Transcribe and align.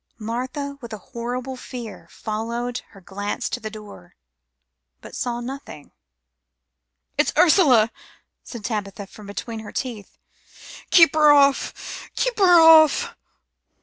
Martha, 0.17 0.79
with 0.81 0.91
a 0.93 0.97
horrible 1.13 1.55
fear, 1.55 2.07
followed 2.09 2.79
her 2.89 3.01
glance 3.01 3.47
to 3.47 3.59
the 3.59 3.69
door, 3.69 4.15
but 4.99 5.13
saw 5.15 5.39
nothing. 5.39 5.91
"It's 7.19 7.31
Ursula," 7.37 7.91
said 8.43 8.65
Tabitha 8.65 9.05
from 9.05 9.27
between 9.27 9.59
her 9.59 9.71
teeth. 9.71 10.17
"Keep 10.89 11.13
her 11.13 11.31
off! 11.31 12.09
Keep 12.15 12.39
her 12.39 12.59
off!" 12.59 13.13